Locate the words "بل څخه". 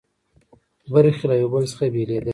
1.53-1.85